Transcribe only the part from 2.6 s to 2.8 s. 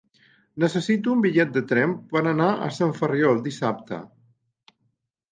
a